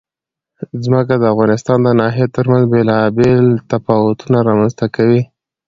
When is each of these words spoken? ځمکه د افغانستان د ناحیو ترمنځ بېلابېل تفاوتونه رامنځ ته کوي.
ځمکه 0.83 1.13
د 1.19 1.23
افغانستان 1.33 1.77
د 1.83 1.87
ناحیو 1.99 2.33
ترمنځ 2.35 2.63
بېلابېل 2.73 3.45
تفاوتونه 3.71 4.37
رامنځ 4.49 4.73
ته 4.79 4.85
کوي. 4.95 5.21